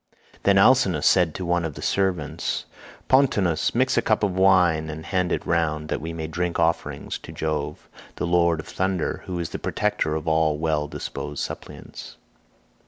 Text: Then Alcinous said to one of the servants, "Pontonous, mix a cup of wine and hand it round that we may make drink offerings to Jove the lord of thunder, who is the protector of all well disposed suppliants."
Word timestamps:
Then 0.41 0.57
Alcinous 0.57 1.05
said 1.05 1.35
to 1.35 1.45
one 1.45 1.63
of 1.63 1.75
the 1.75 1.81
servants, 1.83 2.65
"Pontonous, 3.07 3.75
mix 3.75 3.97
a 3.97 4.01
cup 4.01 4.23
of 4.23 4.31
wine 4.35 4.89
and 4.89 5.05
hand 5.05 5.31
it 5.31 5.45
round 5.45 5.89
that 5.89 6.01
we 6.01 6.11
may 6.11 6.23
make 6.23 6.31
drink 6.31 6.57
offerings 6.59 7.19
to 7.19 7.31
Jove 7.31 7.87
the 8.15 8.25
lord 8.25 8.59
of 8.59 8.67
thunder, 8.67 9.21
who 9.27 9.37
is 9.37 9.49
the 9.51 9.59
protector 9.59 10.15
of 10.15 10.27
all 10.27 10.57
well 10.57 10.87
disposed 10.87 11.43
suppliants." 11.43 12.17